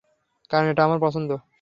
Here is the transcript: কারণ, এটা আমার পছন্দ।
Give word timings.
কারণ, 0.49 0.67
এটা 0.67 0.81
আমার 0.85 0.99
পছন্দ। 0.99 1.29